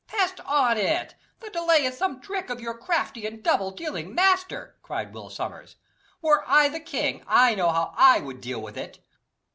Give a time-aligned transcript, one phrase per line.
[0.07, 1.13] "Pest on it!
[1.41, 5.75] the delay is some trick of your crafty and double dealing master," cried Will Sommers.
[6.23, 8.93] "Were I the king, I know how I would deal with him."